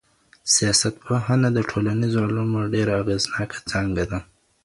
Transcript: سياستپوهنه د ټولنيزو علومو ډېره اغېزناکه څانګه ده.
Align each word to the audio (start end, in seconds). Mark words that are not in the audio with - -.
سياستپوهنه 0.55 1.47
د 1.53 1.59
ټولنيزو 1.69 2.17
علومو 2.27 2.61
ډېره 2.73 2.93
اغېزناکه 3.01 3.57
څانګه 3.69 4.03
ده. 4.11 4.19